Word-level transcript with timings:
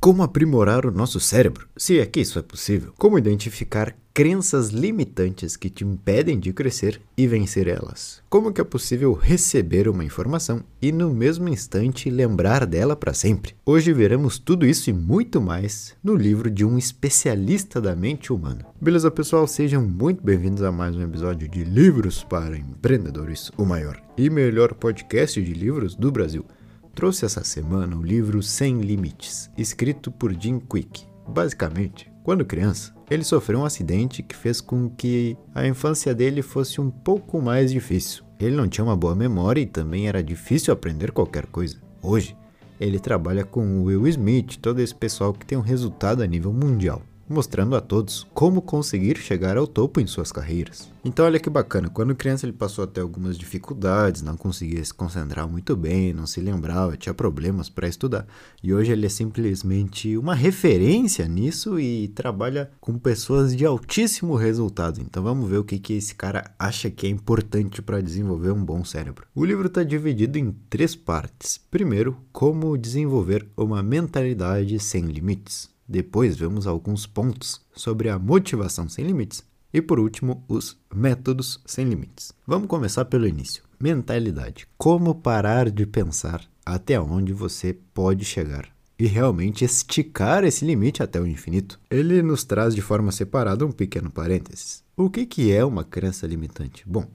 Como 0.00 0.22
aprimorar 0.22 0.86
o 0.86 0.90
nosso 0.90 1.20
cérebro, 1.20 1.68
se 1.76 1.98
é 2.00 2.06
que 2.06 2.20
isso 2.20 2.38
é 2.38 2.42
possível? 2.42 2.90
Como 2.96 3.18
identificar 3.18 3.94
crenças 4.14 4.70
limitantes 4.70 5.58
que 5.58 5.68
te 5.68 5.84
impedem 5.84 6.40
de 6.40 6.54
crescer 6.54 7.02
e 7.18 7.26
vencer 7.26 7.68
elas? 7.68 8.22
Como 8.30 8.50
que 8.50 8.62
é 8.62 8.64
possível 8.64 9.12
receber 9.12 9.90
uma 9.90 10.02
informação 10.02 10.64
e 10.80 10.90
no 10.90 11.12
mesmo 11.12 11.50
instante 11.50 12.08
lembrar 12.08 12.64
dela 12.64 12.96
para 12.96 13.12
sempre? 13.12 13.54
Hoje 13.66 13.92
veremos 13.92 14.38
tudo 14.38 14.64
isso 14.64 14.88
e 14.88 14.92
muito 14.94 15.38
mais 15.38 15.94
no 16.02 16.16
livro 16.16 16.50
de 16.50 16.64
um 16.64 16.78
especialista 16.78 17.78
da 17.78 17.94
mente 17.94 18.32
humana. 18.32 18.64
Beleza, 18.80 19.10
pessoal? 19.10 19.46
Sejam 19.46 19.82
muito 19.82 20.24
bem-vindos 20.24 20.62
a 20.62 20.72
mais 20.72 20.96
um 20.96 21.02
episódio 21.02 21.46
de 21.46 21.62
Livros 21.62 22.24
para 22.24 22.56
Empreendedores, 22.56 23.52
o 23.54 23.66
maior 23.66 24.02
e 24.16 24.30
melhor 24.30 24.72
podcast 24.72 25.42
de 25.42 25.52
livros 25.52 25.94
do 25.94 26.10
Brasil. 26.10 26.46
Trouxe 26.94 27.24
essa 27.24 27.44
semana 27.44 27.96
o 27.96 28.02
livro 28.02 28.42
Sem 28.42 28.80
Limites, 28.80 29.50
escrito 29.56 30.10
por 30.10 30.32
Jim 30.32 30.58
Quick. 30.58 31.04
Basicamente, 31.28 32.10
quando 32.22 32.44
criança, 32.44 32.94
ele 33.10 33.24
sofreu 33.24 33.60
um 33.60 33.64
acidente 33.64 34.22
que 34.22 34.36
fez 34.36 34.60
com 34.60 34.90
que 34.90 35.36
a 35.54 35.66
infância 35.66 36.14
dele 36.14 36.42
fosse 36.42 36.80
um 36.80 36.90
pouco 36.90 37.40
mais 37.40 37.72
difícil. 37.72 38.24
Ele 38.38 38.56
não 38.56 38.68
tinha 38.68 38.84
uma 38.84 38.96
boa 38.96 39.14
memória 39.14 39.60
e 39.60 39.66
também 39.66 40.08
era 40.08 40.22
difícil 40.22 40.72
aprender 40.72 41.12
qualquer 41.12 41.46
coisa. 41.46 41.76
Hoje, 42.02 42.36
ele 42.78 42.98
trabalha 42.98 43.44
com 43.44 43.80
o 43.80 43.84
Will 43.84 44.06
Smith, 44.08 44.56
todo 44.56 44.80
esse 44.80 44.94
pessoal 44.94 45.32
que 45.32 45.46
tem 45.46 45.56
um 45.56 45.62
resultado 45.62 46.22
a 46.22 46.26
nível 46.26 46.52
mundial 46.52 47.02
mostrando 47.30 47.76
a 47.76 47.80
todos 47.80 48.26
como 48.34 48.60
conseguir 48.60 49.16
chegar 49.16 49.56
ao 49.56 49.66
topo 49.66 50.00
em 50.00 50.06
suas 50.06 50.32
carreiras. 50.32 50.90
Então 51.02 51.24
olha 51.24 51.38
que 51.38 51.48
bacana, 51.48 51.88
quando 51.88 52.14
criança 52.14 52.44
ele 52.44 52.52
passou 52.52 52.84
até 52.84 53.00
algumas 53.00 53.38
dificuldades, 53.38 54.20
não 54.20 54.36
conseguia 54.36 54.84
se 54.84 54.92
concentrar 54.92 55.48
muito 55.48 55.74
bem, 55.74 56.12
não 56.12 56.26
se 56.26 56.40
lembrava, 56.40 56.96
tinha 56.96 57.14
problemas 57.14 57.70
para 57.70 57.88
estudar. 57.88 58.26
E 58.62 58.74
hoje 58.74 58.92
ele 58.92 59.06
é 59.06 59.08
simplesmente 59.08 60.16
uma 60.18 60.34
referência 60.34 61.26
nisso 61.26 61.80
e 61.80 62.08
trabalha 62.08 62.70
com 62.80 62.98
pessoas 62.98 63.56
de 63.56 63.64
altíssimo 63.64 64.34
resultado. 64.34 65.00
Então 65.00 65.22
vamos 65.22 65.48
ver 65.48 65.58
o 65.58 65.64
que, 65.64 65.78
que 65.78 65.94
esse 65.94 66.14
cara 66.14 66.52
acha 66.58 66.90
que 66.90 67.06
é 67.06 67.10
importante 67.10 67.80
para 67.80 68.02
desenvolver 68.02 68.50
um 68.50 68.62
bom 68.62 68.84
cérebro. 68.84 69.26
O 69.34 69.44
livro 69.44 69.68
está 69.68 69.82
dividido 69.82 70.36
em 70.36 70.52
três 70.68 70.94
partes. 70.94 71.58
Primeiro, 71.70 72.16
como 72.32 72.76
desenvolver 72.76 73.46
uma 73.56 73.82
mentalidade 73.82 74.78
sem 74.78 75.04
limites. 75.04 75.70
Depois 75.90 76.36
vemos 76.36 76.68
alguns 76.68 77.04
pontos 77.04 77.60
sobre 77.74 78.08
a 78.08 78.16
motivação 78.16 78.88
sem 78.88 79.04
limites. 79.04 79.42
E 79.74 79.82
por 79.82 79.98
último, 79.98 80.44
os 80.46 80.78
métodos 80.94 81.60
sem 81.66 81.84
limites. 81.84 82.32
Vamos 82.46 82.68
começar 82.68 83.06
pelo 83.06 83.26
início. 83.26 83.64
Mentalidade. 83.80 84.68
Como 84.78 85.16
parar 85.16 85.68
de 85.68 85.84
pensar 85.84 86.48
até 86.64 87.00
onde 87.00 87.32
você 87.32 87.76
pode 87.92 88.24
chegar 88.24 88.68
e 88.96 89.06
realmente 89.06 89.64
esticar 89.64 90.44
esse 90.44 90.64
limite 90.64 91.02
até 91.02 91.20
o 91.20 91.26
infinito. 91.26 91.80
Ele 91.90 92.22
nos 92.22 92.44
traz 92.44 92.72
de 92.72 92.80
forma 92.80 93.10
separada 93.10 93.66
um 93.66 93.72
pequeno 93.72 94.12
parênteses. 94.12 94.84
O 94.96 95.10
que, 95.10 95.26
que 95.26 95.50
é 95.50 95.64
uma 95.64 95.82
crença 95.82 96.24
limitante? 96.24 96.84
Bom, 96.86 97.10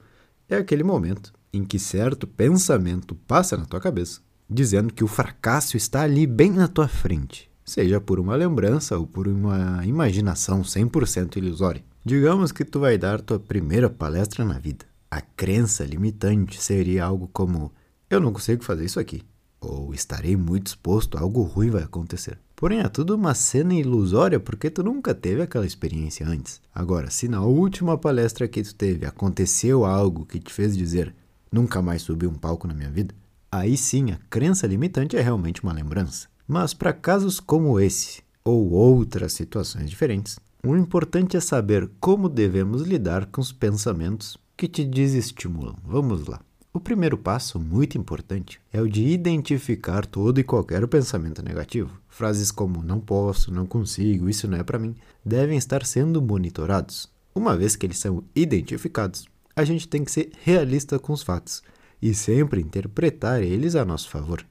é 0.50 0.56
aquele 0.56 0.84
momento 0.84 1.32
em 1.50 1.64
que 1.64 1.78
certo 1.78 2.26
pensamento 2.26 3.14
passa 3.26 3.56
na 3.56 3.64
tua 3.64 3.80
cabeça, 3.80 4.20
dizendo 4.50 4.92
que 4.92 5.02
o 5.02 5.08
fracasso 5.08 5.78
está 5.78 6.02
ali 6.02 6.26
bem 6.26 6.50
na 6.50 6.68
tua 6.68 6.88
frente 6.88 7.45
seja 7.66 8.00
por 8.00 8.20
uma 8.20 8.36
lembrança 8.36 8.96
ou 8.96 9.06
por 9.06 9.26
uma 9.26 9.84
imaginação 9.84 10.62
100% 10.62 11.36
ilusória. 11.36 11.84
Digamos 12.04 12.52
que 12.52 12.64
tu 12.64 12.78
vai 12.78 12.96
dar 12.96 13.20
tua 13.20 13.40
primeira 13.40 13.90
palestra 13.90 14.44
na 14.44 14.58
vida. 14.58 14.86
A 15.10 15.20
crença 15.20 15.84
limitante 15.84 16.62
seria 16.62 17.04
algo 17.04 17.28
como: 17.32 17.72
eu 18.08 18.20
não 18.20 18.32
consigo 18.32 18.62
fazer 18.62 18.84
isso 18.84 19.00
aqui, 19.00 19.22
ou 19.60 19.92
estarei 19.92 20.36
muito 20.36 20.68
exposto, 20.68 21.18
algo 21.18 21.42
ruim 21.42 21.70
vai 21.70 21.82
acontecer. 21.82 22.38
Porém, 22.54 22.78
é 22.80 22.88
tudo 22.88 23.14
uma 23.14 23.34
cena 23.34 23.74
ilusória 23.74 24.40
porque 24.40 24.70
tu 24.70 24.82
nunca 24.82 25.14
teve 25.14 25.42
aquela 25.42 25.66
experiência 25.66 26.26
antes. 26.26 26.60
Agora, 26.74 27.10
se 27.10 27.28
na 27.28 27.42
última 27.42 27.98
palestra 27.98 28.48
que 28.48 28.62
tu 28.62 28.74
teve 28.74 29.04
aconteceu 29.04 29.84
algo 29.84 30.24
que 30.24 30.38
te 30.38 30.52
fez 30.52 30.76
dizer 30.76 31.14
nunca 31.52 31.82
mais 31.82 32.02
subi 32.02 32.26
um 32.26 32.34
palco 32.34 32.66
na 32.66 32.74
minha 32.74 32.90
vida, 32.90 33.14
aí 33.50 33.76
sim 33.76 34.10
a 34.10 34.18
crença 34.30 34.66
limitante 34.66 35.16
é 35.16 35.20
realmente 35.20 35.62
uma 35.62 35.72
lembrança. 35.72 36.28
Mas 36.46 36.72
para 36.72 36.92
casos 36.92 37.40
como 37.40 37.80
esse, 37.80 38.22
ou 38.44 38.70
outras 38.70 39.32
situações 39.32 39.90
diferentes, 39.90 40.38
o 40.64 40.76
importante 40.76 41.36
é 41.36 41.40
saber 41.40 41.90
como 42.00 42.28
devemos 42.28 42.82
lidar 42.82 43.26
com 43.26 43.40
os 43.40 43.52
pensamentos 43.52 44.36
que 44.56 44.68
te 44.68 44.84
desestimulam. 44.84 45.76
Vamos 45.84 46.26
lá. 46.26 46.40
O 46.72 46.80
primeiro 46.80 47.16
passo, 47.16 47.58
muito 47.58 47.96
importante, 47.96 48.60
é 48.72 48.80
o 48.80 48.88
de 48.88 49.06
identificar 49.06 50.04
todo 50.04 50.38
e 50.38 50.44
qualquer 50.44 50.86
pensamento 50.86 51.42
negativo. 51.42 51.98
Frases 52.08 52.50
como 52.50 52.82
não 52.82 53.00
posso, 53.00 53.52
não 53.52 53.64
consigo, 53.64 54.28
isso 54.28 54.46
não 54.46 54.58
é 54.58 54.62
para 54.62 54.78
mim, 54.78 54.94
devem 55.24 55.56
estar 55.56 55.86
sendo 55.86 56.20
monitorados. 56.20 57.08
Uma 57.34 57.56
vez 57.56 57.76
que 57.76 57.86
eles 57.86 57.98
são 57.98 58.22
identificados, 58.34 59.26
a 59.54 59.64
gente 59.64 59.88
tem 59.88 60.04
que 60.04 60.12
ser 60.12 60.30
realista 60.42 60.98
com 60.98 61.12
os 61.12 61.22
fatos 61.22 61.62
e 62.00 62.12
sempre 62.12 62.60
interpretar 62.60 63.42
eles 63.42 63.74
a 63.74 63.84
nosso 63.84 64.10
favor. 64.10 64.44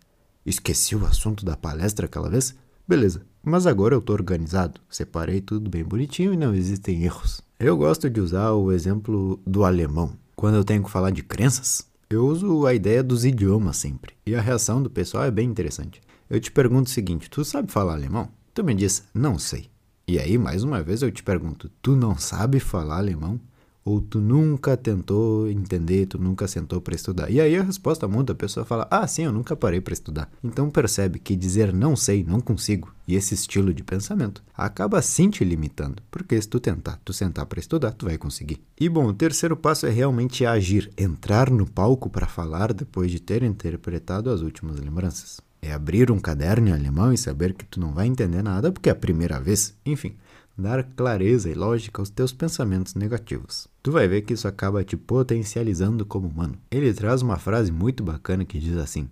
Esqueci 0.46 0.96
o 0.96 1.06
assunto 1.06 1.44
da 1.44 1.58
palestra 1.58 2.06
aquela 2.06 2.30
vez? 2.30 2.54
Beleza, 2.88 3.26
mas 3.42 3.66
agora 3.66 3.96
eu 3.96 4.02
tô 4.02 4.14
organizado, 4.14 4.80
separei 4.88 5.42
tudo 5.42 5.72
bem 5.72 5.84
bonitinho 5.84 6.32
e 6.32 6.38
não 6.38 6.54
existem 6.54 7.04
erros. 7.04 7.42
Eu 7.60 7.76
gosto 7.76 8.08
de 8.12 8.22
usar 8.22 8.52
o 8.52 8.72
exemplo 8.72 9.42
do 9.44 9.64
alemão. 9.64 10.16
Quando 10.36 10.56
eu 10.56 10.64
tenho 10.64 10.84
que 10.84 10.92
falar 10.92 11.10
de 11.10 11.24
crenças, 11.24 11.88
eu 12.08 12.28
uso 12.28 12.68
a 12.68 12.76
ideia 12.76 13.02
dos 13.02 13.26
idiomas 13.26 13.78
sempre. 13.78 14.14
E 14.24 14.36
a 14.36 14.42
reação 14.42 14.84
do 14.84 14.90
pessoal 14.90 15.24
é 15.24 15.32
bem 15.32 15.50
interessante. 15.50 16.00
Eu 16.30 16.40
te 16.40 16.52
pergunto 16.52 16.90
o 16.90 16.94
seguinte: 16.94 17.28
tu 17.28 17.44
sabe 17.44 17.72
falar 17.72 17.94
alemão? 17.94 18.30
Tu 18.54 18.64
me 18.64 18.76
diz, 18.76 19.04
não 19.16 19.40
sei. 19.40 19.68
E 20.08 20.20
aí, 20.20 20.38
mais 20.38 20.64
uma 20.64 20.84
vez, 20.84 21.02
eu 21.02 21.12
te 21.12 21.24
pergunto: 21.24 21.72
tu 21.82 21.96
não 21.96 22.16
sabe 22.16 22.60
falar 22.60 22.98
alemão? 22.98 23.40
Ou 23.86 24.02
tu 24.02 24.20
nunca 24.20 24.76
tentou 24.76 25.48
entender, 25.48 26.08
tu 26.08 26.18
nunca 26.18 26.48
sentou 26.48 26.82
para 26.82 26.96
estudar. 26.96 27.30
E 27.30 27.40
aí 27.40 27.56
a 27.56 27.64
resposta 27.64 28.08
muda, 28.08 28.34
a 28.34 28.36
pessoa 28.36 28.66
fala: 28.66 28.88
"Ah, 28.90 29.08
sim, 29.08 29.24
eu 29.24 29.32
nunca 29.32 29.56
parei 29.56 29.80
para 29.80 29.94
estudar". 29.94 30.30
Então 30.44 30.70
percebe 30.70 31.20
que 31.20 31.36
dizer 31.36 31.72
não 31.72 31.96
sei, 31.96 32.24
não 32.24 32.42
consigo 32.42 32.96
e 33.08 33.16
esse 33.16 33.34
estilo 33.34 33.74
de 33.74 33.84
pensamento 33.84 34.44
acaba 34.56 35.02
sim 35.02 35.30
te 35.30 35.44
limitando, 35.44 36.02
porque 36.10 36.42
se 36.42 36.48
tu 36.48 36.60
tentar, 36.60 37.00
tu 37.06 37.14
sentar 37.14 37.46
para 37.46 37.60
estudar, 37.60 37.92
tu 37.92 38.06
vai 38.06 38.18
conseguir. 38.18 38.62
E 38.80 38.90
bom, 38.90 39.08
o 39.08 39.14
terceiro 39.14 39.56
passo 39.56 39.86
é 39.86 39.90
realmente 39.90 40.46
agir, 40.46 40.92
entrar 40.98 41.50
no 41.50 41.66
palco 41.66 42.10
para 42.10 42.28
falar 42.28 42.74
depois 42.74 43.12
de 43.12 43.20
ter 43.20 43.44
interpretado 43.44 44.30
as 44.30 44.42
últimas 44.42 44.80
lembranças. 44.80 45.40
É 45.62 45.72
abrir 45.72 46.12
um 46.12 46.20
caderno 46.20 46.70
em 46.70 46.74
alemão 46.74 47.14
e 47.14 47.18
saber 47.18 47.54
que 47.54 47.66
tu 47.66 47.80
não 47.80 47.94
vai 47.94 48.08
entender 48.08 48.44
nada 48.44 48.72
porque 48.72 48.90
é 48.90 48.92
a 48.92 48.96
primeira 48.96 49.40
vez. 49.40 49.76
Enfim, 49.86 50.16
dar 50.58 50.84
clareza 50.96 51.50
e 51.50 51.54
lógica 51.54 52.02
aos 52.02 52.10
teus 52.10 52.32
pensamentos 52.32 52.94
negativos. 52.94 53.68
Tu 53.86 53.92
vai 53.92 54.08
ver 54.08 54.24
que 54.24 54.34
isso 54.34 54.48
acaba 54.48 54.84
te 54.84 54.98
potencializando 54.98 56.08
como 56.08 56.28
humano. 56.28 56.58
Ele 56.72 56.92
traz 56.92 57.22
uma 57.22 57.38
frase 57.38 57.72
muito 57.72 58.04
bacana 58.04 58.44
que 58.44 58.58
diz 58.58 58.76
assim: 58.78 59.08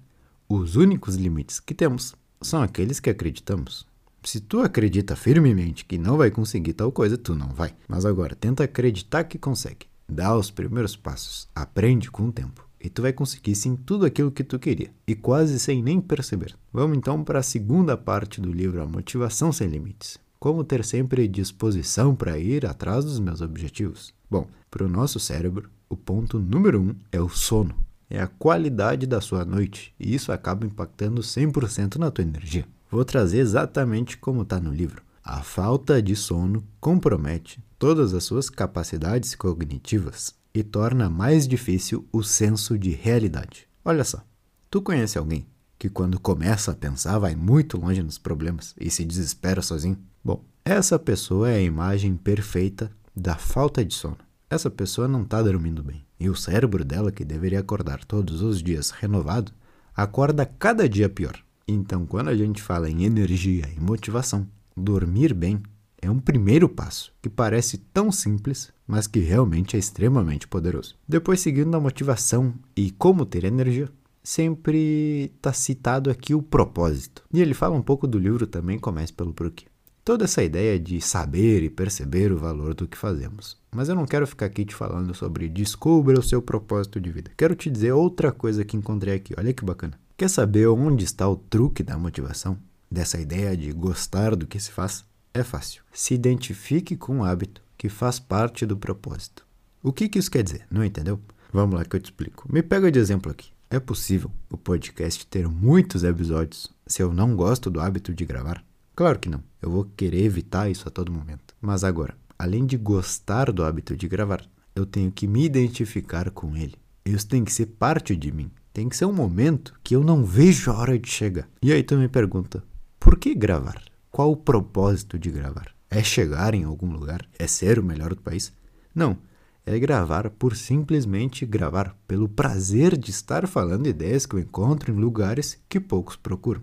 Os 0.50 0.76
únicos 0.76 1.14
limites 1.14 1.60
que 1.60 1.76
temos 1.76 2.16
são 2.42 2.60
aqueles 2.60 3.00
que 3.00 3.08
acreditamos. 3.08 3.86
Se 4.24 4.40
tu 4.40 4.62
acredita 4.62 5.16
firmemente 5.16 5.86
que 5.86 6.00
não 6.00 6.18
vai 6.18 6.32
conseguir 6.32 6.74
tal 6.74 6.92
coisa, 6.92 7.20
tu 7.20 7.36
não 7.36 7.50
vai. 7.50 7.76
Mas 7.88 8.04
agora, 8.04 8.34
tenta 8.34 8.64
acreditar 8.64 9.26
que 9.26 9.38
consegue. 9.38 9.86
Dá 10.10 10.36
os 10.36 10.50
primeiros 10.50 10.96
passos, 10.96 11.48
aprende 11.54 12.10
com 12.10 12.30
o 12.30 12.32
tempo. 12.32 12.68
E 12.82 12.90
tu 12.90 13.04
vai 13.04 13.14
conseguir 13.14 13.54
sim 13.54 13.76
tudo 13.76 14.08
aquilo 14.08 14.32
que 14.32 14.44
tu 14.44 14.58
queria, 14.58 14.90
e 15.06 15.14
quase 15.14 15.60
sem 15.60 15.84
nem 15.84 16.02
perceber. 16.02 16.56
Vamos 16.74 16.98
então 16.98 17.24
para 17.24 17.38
a 17.38 17.44
segunda 17.44 17.96
parte 17.96 18.42
do 18.42 18.52
livro 18.52 18.82
A 18.82 18.88
Motivação 18.88 19.52
Sem 19.52 19.68
Limites 19.68 20.18
como 20.44 20.62
ter 20.62 20.84
sempre 20.84 21.26
disposição 21.26 22.14
para 22.14 22.38
ir 22.38 22.66
atrás 22.66 23.06
dos 23.06 23.18
meus 23.18 23.40
objetivos? 23.40 24.14
Bom, 24.30 24.46
para 24.70 24.84
o 24.84 24.90
nosso 24.90 25.18
cérebro, 25.18 25.70
o 25.88 25.96
ponto 25.96 26.38
número 26.38 26.82
um 26.82 26.94
é 27.14 27.22
o 27.22 27.30
sono. 27.30 27.74
É 28.10 28.22
a 28.22 28.28
qualidade 28.28 29.08
da 29.08 29.22
sua 29.22 29.46
noite, 29.46 29.94
e 29.98 30.14
isso 30.14 30.34
acaba 30.34 30.66
impactando 30.66 31.22
100% 31.22 31.96
na 31.96 32.12
tua 32.12 32.26
energia. 32.26 32.68
Vou 32.92 33.06
trazer 33.06 33.38
exatamente 33.38 34.18
como 34.18 34.42
está 34.42 34.60
no 34.60 34.74
livro. 34.74 35.02
A 35.24 35.42
falta 35.42 36.02
de 36.02 36.14
sono 36.14 36.62
compromete 36.78 37.64
todas 37.80 38.14
as 38.14 38.26
suas 38.26 38.50
capacidades 38.50 39.36
cognitivas 39.36 40.36
e 40.54 40.62
torna 40.62 41.10
mais 41.10 41.48
difícil 41.48 42.06
o 42.12 42.22
senso 42.22 42.78
de 42.78 42.90
realidade. 42.90 43.66
Olha 43.86 44.04
só, 44.04 44.22
tu 44.70 44.82
conhece 44.82 45.18
alguém 45.18 45.48
que 45.80 45.88
quando 45.88 46.20
começa 46.20 46.72
a 46.72 46.76
pensar 46.76 47.18
vai 47.18 47.34
muito 47.34 47.78
longe 47.78 48.04
nos 48.04 48.18
problemas 48.18 48.76
e 48.78 48.90
se 48.90 49.06
desespera 49.06 49.62
sozinho? 49.62 49.98
Bom, 50.24 50.44
essa 50.64 50.98
pessoa 50.98 51.50
é 51.50 51.56
a 51.56 51.62
imagem 51.62 52.16
perfeita 52.16 52.90
da 53.16 53.36
falta 53.36 53.84
de 53.84 53.94
sono. 53.94 54.18
Essa 54.50 54.70
pessoa 54.70 55.08
não 55.08 55.24
está 55.24 55.42
dormindo 55.42 55.84
bem. 55.84 56.06
E 56.20 56.30
o 56.30 56.36
cérebro 56.36 56.86
dela, 56.86 57.12
que 57.12 57.26
deveria 57.26 57.60
acordar 57.60 58.06
todos 58.06 58.42
os 58.42 58.64
dias 58.64 58.92
renovado, 58.92 59.52
acorda 59.96 60.46
cada 60.46 60.88
dia 60.88 61.10
pior. 61.10 61.38
Então, 61.68 62.06
quando 62.06 62.30
a 62.30 62.36
gente 62.36 62.62
fala 62.62 62.90
em 62.90 63.04
energia 63.04 63.70
e 63.76 63.80
motivação, 63.80 64.48
dormir 64.78 65.34
bem 65.34 65.62
é 66.02 66.12
um 66.12 66.20
primeiro 66.20 66.68
passo 66.68 67.14
que 67.22 67.30
parece 67.30 67.78
tão 67.78 68.12
simples, 68.12 68.72
mas 68.86 69.08
que 69.08 69.20
realmente 69.20 69.76
é 69.76 69.80
extremamente 69.80 70.48
poderoso. 70.48 70.96
Depois, 71.08 71.40
seguindo 71.40 71.76
a 71.76 71.80
motivação 71.80 72.54
e 72.76 72.92
como 72.92 73.26
ter 73.26 73.46
energia, 73.46 73.90
sempre 74.22 75.32
está 75.36 75.54
citado 75.54 76.10
aqui 76.10 76.34
o 76.34 76.42
propósito. 76.42 77.24
E 77.34 77.42
ele 77.42 77.54
fala 77.54 77.76
um 77.76 77.82
pouco 77.82 78.06
do 78.06 78.20
livro 78.20 78.46
também, 78.46 78.78
Comece 78.78 79.14
pelo 79.14 79.34
Porquê. 79.34 79.66
Toda 80.06 80.26
essa 80.26 80.44
ideia 80.44 80.78
de 80.78 81.00
saber 81.00 81.64
e 81.64 81.70
perceber 81.70 82.30
o 82.34 82.38
valor 82.38 82.74
do 82.74 82.86
que 82.86 82.98
fazemos. 82.98 83.58
Mas 83.72 83.88
eu 83.88 83.96
não 83.96 84.06
quero 84.06 84.28
ficar 84.28 84.48
aqui 84.48 84.66
te 84.66 84.76
falando 84.76 85.14
sobre 85.14 85.48
descubra 85.48 86.20
o 86.20 86.24
seu 86.24 86.42
propósito 86.42 87.00
de 87.00 87.10
vida. 87.10 87.32
Quero 87.38 87.56
te 87.56 87.70
dizer 87.70 87.94
outra 87.94 88.30
coisa 88.30 88.66
que 88.66 88.76
encontrei 88.76 89.16
aqui. 89.16 89.34
Olha 89.38 89.54
que 89.54 89.64
bacana. 89.64 89.98
Quer 90.18 90.30
saber 90.30 90.68
onde 90.68 91.06
está 91.06 91.26
o 91.30 91.38
truque 91.38 91.84
da 91.84 91.98
motivação? 91.98 92.58
Dessa 92.92 93.18
ideia 93.18 93.56
de 93.56 93.72
gostar 93.72 94.36
do 94.36 94.46
que 94.46 94.60
se 94.60 94.72
faz? 94.72 95.06
É 95.34 95.42
fácil. 95.42 95.82
Se 95.94 96.14
identifique 96.14 96.98
com 96.98 97.20
um 97.20 97.24
hábito 97.24 97.62
que 97.78 97.88
faz 97.88 98.20
parte 98.20 98.66
do 98.66 98.76
propósito. 98.76 99.46
O 99.82 99.94
que, 99.94 100.10
que 100.10 100.20
isso 100.20 100.30
quer 100.30 100.44
dizer? 100.44 100.68
Não 100.70 100.84
entendeu? 100.84 101.18
Vamos 101.54 101.76
lá 101.76 101.86
que 101.86 101.96
eu 101.96 102.02
te 102.02 102.06
explico. 102.08 102.46
Me 102.52 102.62
pega 102.62 102.92
de 102.92 103.00
exemplo 103.00 103.32
aqui. 103.32 103.52
É 103.70 103.80
possível 103.80 104.30
o 104.50 104.58
podcast 104.58 105.26
ter 105.28 105.48
muitos 105.48 106.04
episódios 106.04 106.70
se 106.86 107.02
eu 107.02 107.14
não 107.14 107.38
gosto 107.38 107.70
do 107.70 107.80
hábito 107.80 108.14
de 108.14 108.26
gravar? 108.26 108.62
Claro 108.96 109.20
que 109.20 109.30
não. 109.30 109.44
Eu 109.62 109.72
vou 109.72 109.86
querer 109.98 110.24
evitar 110.24 110.70
isso 110.70 110.88
a 110.88 110.92
todo 110.92 111.12
momento. 111.12 111.56
Mas 111.62 111.84
agora, 111.84 112.16
além 112.38 112.66
de 112.66 112.78
gostar 112.78 113.52
do 113.52 113.64
hábito 113.64 113.96
de 113.96 114.08
gravar, 114.08 114.46
eu 114.76 114.86
tenho 114.86 115.12
que 115.12 115.28
me 115.28 115.46
identificar 115.46 116.30
com 116.32 116.56
ele. 116.56 116.76
Isso 117.06 117.28
tem 117.28 117.44
que 117.44 117.52
ser 117.52 117.68
parte 117.68 118.16
de 118.16 118.32
mim. 118.32 118.52
Tem 118.72 118.90
que 118.90 118.98
ser 118.98 119.06
um 119.06 119.14
momento 119.14 119.74
que 119.84 119.96
eu 119.96 120.04
não 120.04 120.24
vejo 120.26 120.72
a 120.72 120.78
hora 120.78 120.98
de 120.98 121.10
chegar. 121.10 121.48
E 121.62 121.72
aí 121.72 121.84
tu 121.84 121.96
me 121.96 122.08
pergunta, 122.08 122.64
por 123.00 123.18
que 123.18 123.36
gravar? 123.36 123.82
Qual 124.12 124.32
o 124.32 124.38
propósito 124.38 125.18
de 125.18 125.30
gravar? 125.30 125.74
É 125.90 126.04
chegar 126.04 126.54
em 126.54 126.64
algum 126.64 126.92
lugar? 126.92 127.28
É 127.38 127.48
ser 127.48 127.78
o 127.78 127.84
melhor 127.84 128.16
do 128.16 128.22
país? 128.22 128.54
Não. 128.94 129.18
É 129.66 129.80
gravar 129.80 130.30
por 130.30 130.56
simplesmente 130.56 131.46
gravar, 131.46 131.96
pelo 132.06 132.28
prazer 132.28 132.98
de 132.98 133.12
estar 133.12 133.48
falando 133.48 133.88
ideias 133.88 134.26
que 134.26 134.36
eu 134.36 134.40
encontro 134.40 134.92
em 134.92 134.96
lugares 134.96 135.58
que 135.70 135.80
poucos 135.80 136.16
procuram. 136.16 136.62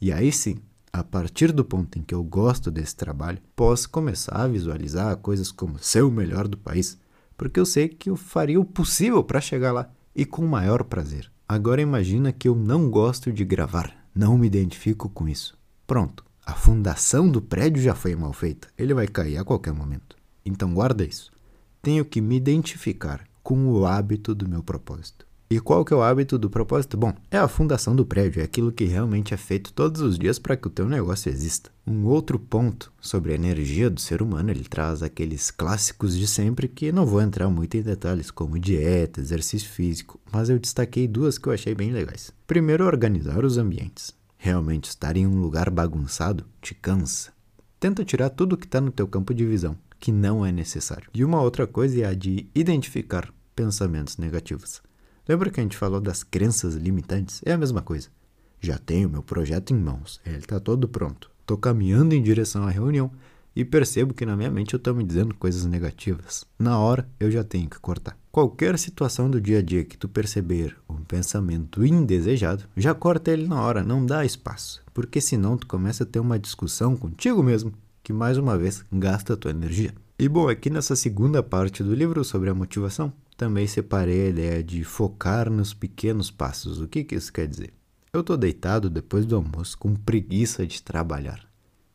E 0.00 0.10
aí 0.10 0.32
sim, 0.32 0.56
a 0.92 1.02
partir 1.02 1.52
do 1.52 1.64
ponto 1.64 1.98
em 1.98 2.02
que 2.02 2.14
eu 2.14 2.22
gosto 2.22 2.70
desse 2.70 2.94
trabalho, 2.94 3.38
posso 3.56 3.88
começar 3.88 4.36
a 4.36 4.46
visualizar 4.46 5.16
coisas 5.16 5.50
como 5.50 5.78
ser 5.78 6.02
o 6.02 6.10
melhor 6.10 6.46
do 6.46 6.58
país, 6.58 6.98
porque 7.36 7.58
eu 7.58 7.64
sei 7.64 7.88
que 7.88 8.10
eu 8.10 8.16
faria 8.16 8.60
o 8.60 8.64
possível 8.64 9.24
para 9.24 9.40
chegar 9.40 9.72
lá 9.72 9.90
e 10.14 10.26
com 10.26 10.46
maior 10.46 10.84
prazer. 10.84 11.32
Agora 11.48 11.80
imagina 11.80 12.30
que 12.30 12.46
eu 12.46 12.54
não 12.54 12.90
gosto 12.90 13.32
de 13.32 13.42
gravar, 13.42 13.94
não 14.14 14.36
me 14.36 14.46
identifico 14.46 15.08
com 15.08 15.26
isso. 15.26 15.56
Pronto, 15.86 16.24
a 16.44 16.52
fundação 16.52 17.28
do 17.28 17.40
prédio 17.40 17.82
já 17.82 17.94
foi 17.94 18.14
mal 18.14 18.32
feita, 18.34 18.68
ele 18.76 18.92
vai 18.92 19.08
cair 19.08 19.38
a 19.38 19.44
qualquer 19.44 19.72
momento. 19.72 20.14
Então 20.44 20.74
guarda 20.74 21.04
isso. 21.04 21.32
Tenho 21.80 22.04
que 22.04 22.20
me 22.20 22.36
identificar 22.36 23.24
com 23.42 23.66
o 23.68 23.86
hábito 23.86 24.34
do 24.34 24.46
meu 24.46 24.62
propósito. 24.62 25.26
E 25.52 25.60
qual 25.60 25.84
que 25.84 25.92
é 25.92 25.96
o 25.96 26.00
hábito 26.00 26.38
do 26.38 26.48
propósito? 26.48 26.96
Bom, 26.96 27.12
é 27.30 27.36
a 27.36 27.46
fundação 27.46 27.94
do 27.94 28.06
prédio, 28.06 28.40
é 28.40 28.44
aquilo 28.44 28.72
que 28.72 28.84
realmente 28.84 29.34
é 29.34 29.36
feito 29.36 29.70
todos 29.74 30.00
os 30.00 30.18
dias 30.18 30.38
para 30.38 30.56
que 30.56 30.66
o 30.66 30.70
teu 30.70 30.88
negócio 30.88 31.28
exista. 31.28 31.70
Um 31.86 32.06
outro 32.06 32.38
ponto 32.38 32.90
sobre 32.98 33.32
a 33.32 33.34
energia 33.34 33.90
do 33.90 34.00
ser 34.00 34.22
humano, 34.22 34.50
ele 34.50 34.64
traz 34.64 35.02
aqueles 35.02 35.50
clássicos 35.50 36.16
de 36.16 36.26
sempre 36.26 36.66
que 36.68 36.90
não 36.90 37.04
vou 37.04 37.20
entrar 37.20 37.50
muito 37.50 37.76
em 37.76 37.82
detalhes, 37.82 38.30
como 38.30 38.58
dieta, 38.58 39.20
exercício 39.20 39.68
físico, 39.68 40.18
mas 40.32 40.48
eu 40.48 40.58
destaquei 40.58 41.06
duas 41.06 41.36
que 41.36 41.48
eu 41.48 41.52
achei 41.52 41.74
bem 41.74 41.92
legais. 41.92 42.32
Primeiro, 42.46 42.86
organizar 42.86 43.44
os 43.44 43.58
ambientes. 43.58 44.14
Realmente 44.38 44.88
estar 44.88 45.18
em 45.18 45.26
um 45.26 45.38
lugar 45.38 45.68
bagunçado 45.68 46.46
te 46.62 46.74
cansa. 46.74 47.30
Tenta 47.78 48.06
tirar 48.06 48.30
tudo 48.30 48.56
que 48.56 48.64
está 48.64 48.80
no 48.80 48.90
teu 48.90 49.06
campo 49.06 49.34
de 49.34 49.44
visão, 49.44 49.76
que 50.00 50.10
não 50.10 50.46
é 50.46 50.50
necessário. 50.50 51.10
E 51.12 51.22
uma 51.22 51.42
outra 51.42 51.66
coisa 51.66 52.00
é 52.00 52.06
a 52.06 52.14
de 52.14 52.48
identificar 52.54 53.30
pensamentos 53.54 54.16
negativos. 54.16 54.80
Lembra 55.28 55.50
que 55.50 55.60
a 55.60 55.62
gente 55.62 55.76
falou 55.76 56.00
das 56.00 56.24
crenças 56.24 56.74
limitantes? 56.74 57.40
É 57.44 57.52
a 57.52 57.58
mesma 57.58 57.80
coisa. 57.80 58.08
Já 58.60 58.76
tenho 58.76 59.08
meu 59.08 59.22
projeto 59.22 59.72
em 59.72 59.78
mãos, 59.78 60.20
ele 60.26 60.38
está 60.38 60.58
todo 60.58 60.88
pronto. 60.88 61.30
Estou 61.40 61.56
caminhando 61.56 62.14
em 62.14 62.22
direção 62.22 62.64
à 62.64 62.70
reunião 62.70 63.10
e 63.54 63.64
percebo 63.64 64.14
que 64.14 64.26
na 64.26 64.36
minha 64.36 64.50
mente 64.50 64.74
eu 64.74 64.78
estou 64.78 64.94
me 64.94 65.04
dizendo 65.04 65.34
coisas 65.34 65.64
negativas. 65.64 66.44
Na 66.58 66.78
hora 66.78 67.08
eu 67.20 67.30
já 67.30 67.44
tenho 67.44 67.70
que 67.70 67.78
cortar. 67.78 68.16
Qualquer 68.32 68.76
situação 68.78 69.30
do 69.30 69.40
dia 69.40 69.58
a 69.58 69.62
dia 69.62 69.84
que 69.84 69.96
tu 69.96 70.08
perceber 70.08 70.76
um 70.88 70.96
pensamento 70.96 71.84
indesejado, 71.84 72.64
já 72.76 72.94
corta 72.94 73.30
ele 73.30 73.46
na 73.46 73.60
hora, 73.60 73.84
não 73.84 74.04
dá 74.04 74.24
espaço, 74.24 74.82
porque 74.92 75.20
senão 75.20 75.56
tu 75.56 75.66
começa 75.66 76.02
a 76.02 76.06
ter 76.06 76.18
uma 76.18 76.38
discussão 76.38 76.96
contigo 76.96 77.42
mesmo, 77.42 77.72
que 78.02 78.12
mais 78.12 78.38
uma 78.38 78.58
vez 78.58 78.84
gasta 78.90 79.34
a 79.34 79.36
tua 79.36 79.50
energia. 79.50 79.94
E 80.18 80.28
bom, 80.28 80.48
aqui 80.48 80.70
nessa 80.70 80.96
segunda 80.96 81.42
parte 81.42 81.82
do 81.82 81.94
livro 81.94 82.24
sobre 82.24 82.48
a 82.48 82.54
motivação, 82.54 83.12
também 83.36 83.66
separei 83.66 84.26
a 84.26 84.28
ideia 84.30 84.62
de 84.62 84.84
focar 84.84 85.50
nos 85.50 85.74
pequenos 85.74 86.30
passos. 86.30 86.80
O 86.80 86.88
que, 86.88 87.04
que 87.04 87.14
isso 87.14 87.32
quer 87.32 87.46
dizer? 87.46 87.72
Eu 88.12 88.20
estou 88.20 88.36
deitado 88.36 88.90
depois 88.90 89.24
do 89.24 89.36
almoço 89.36 89.76
com 89.78 89.94
preguiça 89.94 90.66
de 90.66 90.82
trabalhar. 90.82 91.46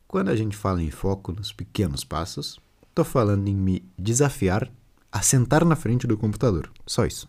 Quando 0.06 0.30
a 0.30 0.36
gente 0.36 0.56
fala 0.56 0.82
em 0.82 0.90
foco 0.90 1.32
nos 1.32 1.52
pequenos 1.52 2.04
passos, 2.04 2.58
estou 2.88 3.04
falando 3.04 3.46
em 3.48 3.54
me 3.54 3.84
desafiar 3.98 4.70
a 5.12 5.22
sentar 5.22 5.64
na 5.64 5.76
frente 5.76 6.06
do 6.06 6.18
computador. 6.18 6.70
Só 6.86 7.06
isso. 7.06 7.28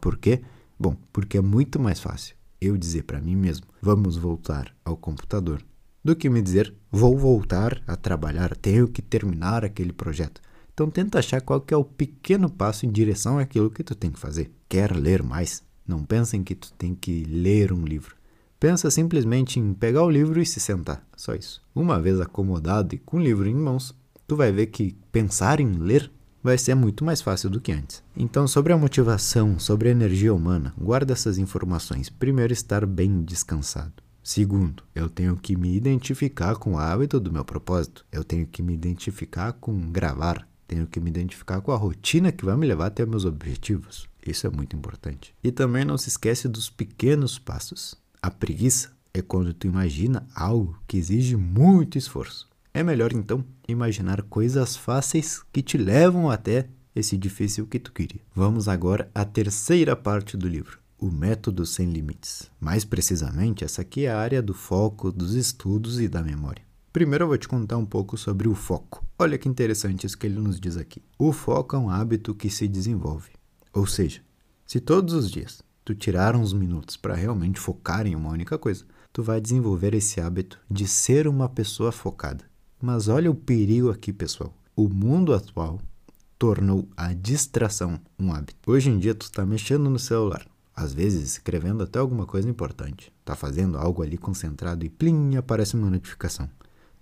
Por 0.00 0.16
quê? 0.16 0.42
Bom, 0.78 0.96
porque 1.12 1.38
é 1.38 1.40
muito 1.40 1.78
mais 1.78 2.00
fácil 2.00 2.34
eu 2.66 2.76
dizer 2.76 3.04
para 3.04 3.20
mim 3.20 3.36
mesmo, 3.36 3.66
vamos 3.80 4.16
voltar 4.16 4.74
ao 4.84 4.96
computador, 4.96 5.62
do 6.02 6.16
que 6.16 6.28
me 6.28 6.42
dizer, 6.42 6.74
vou 6.90 7.16
voltar 7.16 7.82
a 7.86 7.96
trabalhar, 7.96 8.56
tenho 8.56 8.88
que 8.88 9.02
terminar 9.02 9.64
aquele 9.64 9.92
projeto. 9.92 10.40
Então 10.74 10.90
tenta 10.90 11.20
achar 11.20 11.40
qual 11.40 11.60
que 11.60 11.72
é 11.72 11.76
o 11.76 11.84
pequeno 11.84 12.50
passo 12.50 12.84
em 12.84 12.90
direção 12.90 13.38
àquilo 13.38 13.70
que 13.70 13.84
tu 13.84 13.94
tem 13.94 14.10
que 14.10 14.18
fazer. 14.18 14.50
Quer 14.68 14.94
ler 14.94 15.22
mais? 15.22 15.62
Não 15.86 16.04
pensa 16.04 16.36
em 16.36 16.42
que 16.42 16.54
tu 16.54 16.72
tem 16.72 16.94
que 16.94 17.22
ler 17.24 17.72
um 17.72 17.84
livro. 17.84 18.16
Pensa 18.58 18.90
simplesmente 18.90 19.60
em 19.60 19.72
pegar 19.72 20.02
o 20.02 20.10
livro 20.10 20.40
e 20.40 20.46
se 20.46 20.58
sentar. 20.58 21.06
Só 21.16 21.34
isso. 21.34 21.62
Uma 21.74 22.00
vez 22.00 22.20
acomodado 22.20 22.94
e 22.94 22.98
com 22.98 23.18
o 23.18 23.22
livro 23.22 23.48
em 23.48 23.54
mãos, 23.54 23.94
tu 24.26 24.34
vai 24.34 24.50
ver 24.50 24.66
que 24.66 24.96
pensar 25.12 25.60
em 25.60 25.70
ler 25.74 26.10
vai 26.42 26.58
ser 26.58 26.74
muito 26.74 27.04
mais 27.04 27.22
fácil 27.22 27.48
do 27.48 27.60
que 27.60 27.70
antes. 27.70 28.02
Então, 28.16 28.46
sobre 28.48 28.72
a 28.72 28.76
motivação, 28.76 29.58
sobre 29.58 29.88
a 29.88 29.92
energia 29.92 30.34
humana, 30.34 30.74
guarda 30.76 31.12
essas 31.12 31.38
informações. 31.38 32.10
Primeiro, 32.10 32.52
estar 32.52 32.84
bem 32.84 33.22
descansado. 33.22 33.92
Segundo, 34.22 34.82
eu 34.94 35.08
tenho 35.08 35.36
que 35.36 35.54
me 35.54 35.76
identificar 35.76 36.56
com 36.56 36.72
o 36.72 36.78
hábito 36.78 37.20
do 37.20 37.32
meu 37.32 37.44
propósito. 37.44 38.04
Eu 38.10 38.24
tenho 38.24 38.46
que 38.46 38.62
me 38.62 38.74
identificar 38.74 39.52
com 39.52 39.92
gravar, 39.92 40.48
tenho 40.66 40.86
que 40.86 41.00
me 41.00 41.10
identificar 41.10 41.60
com 41.60 41.72
a 41.72 41.76
rotina 41.76 42.32
que 42.32 42.44
vai 42.44 42.56
me 42.56 42.66
levar 42.66 42.86
até 42.86 43.04
meus 43.04 43.24
objetivos. 43.24 44.08
Isso 44.26 44.46
é 44.46 44.50
muito 44.50 44.74
importante. 44.74 45.34
E 45.42 45.52
também 45.52 45.84
não 45.84 45.98
se 45.98 46.08
esquece 46.08 46.48
dos 46.48 46.70
pequenos 46.70 47.38
passos. 47.38 47.94
A 48.22 48.30
preguiça 48.30 48.90
é 49.12 49.22
quando 49.22 49.52
tu 49.54 49.66
imagina 49.66 50.26
algo 50.34 50.78
que 50.88 50.96
exige 50.96 51.36
muito 51.36 51.98
esforço. 51.98 52.48
É 52.72 52.82
melhor 52.82 53.12
então 53.12 53.44
imaginar 53.68 54.22
coisas 54.22 54.76
fáceis 54.76 55.42
que 55.52 55.62
te 55.62 55.78
levam 55.78 56.30
até 56.30 56.68
esse 56.94 57.16
difícil 57.16 57.66
que 57.66 57.78
tu 57.78 57.92
queria. 57.92 58.20
Vamos 58.34 58.68
agora 58.68 59.10
à 59.14 59.24
terceira 59.24 59.94
parte 59.94 60.36
do 60.36 60.48
livro, 60.48 60.78
o 60.98 61.10
método 61.10 61.66
sem 61.66 61.90
limites. 61.90 62.50
Mais 62.60 62.84
precisamente, 62.84 63.64
essa 63.64 63.82
aqui 63.82 64.06
é 64.06 64.10
a 64.10 64.18
área 64.18 64.42
do 64.42 64.54
foco, 64.54 65.12
dos 65.12 65.34
estudos 65.34 66.00
e 66.00 66.08
da 66.08 66.22
memória. 66.22 66.63
Primeiro 66.94 67.24
eu 67.24 67.28
vou 67.28 67.36
te 67.36 67.48
contar 67.48 67.76
um 67.76 67.84
pouco 67.84 68.16
sobre 68.16 68.46
o 68.46 68.54
foco. 68.54 69.04
Olha 69.18 69.36
que 69.36 69.48
interessante 69.48 70.06
isso 70.06 70.16
que 70.16 70.28
ele 70.28 70.38
nos 70.38 70.60
diz 70.60 70.76
aqui. 70.76 71.02
O 71.18 71.32
foco 71.32 71.74
é 71.74 71.78
um 71.80 71.90
hábito 71.90 72.32
que 72.32 72.48
se 72.48 72.68
desenvolve. 72.68 73.30
Ou 73.72 73.84
seja, 73.84 74.20
se 74.64 74.78
todos 74.78 75.12
os 75.12 75.28
dias 75.28 75.60
tu 75.84 75.92
tirar 75.92 76.36
uns 76.36 76.52
minutos 76.52 76.96
para 76.96 77.16
realmente 77.16 77.58
focar 77.58 78.06
em 78.06 78.14
uma 78.14 78.30
única 78.30 78.56
coisa, 78.56 78.84
tu 79.12 79.24
vai 79.24 79.40
desenvolver 79.40 79.92
esse 79.92 80.20
hábito 80.20 80.60
de 80.70 80.86
ser 80.86 81.26
uma 81.26 81.48
pessoa 81.48 81.90
focada. 81.90 82.44
Mas 82.80 83.08
olha 83.08 83.28
o 83.28 83.34
perigo 83.34 83.90
aqui, 83.90 84.12
pessoal. 84.12 84.54
O 84.76 84.88
mundo 84.88 85.34
atual 85.34 85.80
tornou 86.38 86.88
a 86.96 87.12
distração 87.12 87.98
um 88.16 88.32
hábito. 88.32 88.70
Hoje 88.70 88.88
em 88.88 89.00
dia 89.00 89.16
tu 89.16 89.22
está 89.22 89.44
mexendo 89.44 89.90
no 89.90 89.98
celular, 89.98 90.46
às 90.76 90.94
vezes 90.94 91.24
escrevendo 91.24 91.82
até 91.82 91.98
alguma 91.98 92.24
coisa 92.24 92.48
importante. 92.48 93.12
Tá 93.24 93.34
fazendo 93.34 93.78
algo 93.78 94.00
ali 94.00 94.16
concentrado 94.16 94.86
e 94.86 94.88
plim, 94.88 95.34
aparece 95.34 95.74
uma 95.74 95.90
notificação. 95.90 96.48